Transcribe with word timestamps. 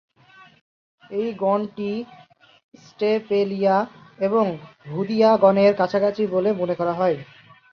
এই 1.11 1.27
গণটি 1.33 1.91
স্টেপেলিয়া 2.83 3.75
এবং 4.19 4.45
হুদিয়া 4.87 5.31
গণের 5.37 5.71
কাছাকাছি 5.75 6.23
বলে 6.27 6.49
মনে 6.53 6.75
করা 6.75 6.93
হয়। 6.93 7.17